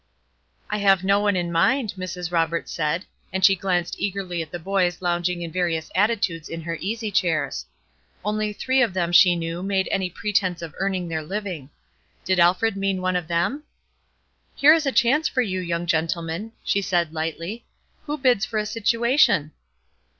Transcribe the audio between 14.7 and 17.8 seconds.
is a chance for you, young gentlemen," she said, lightly,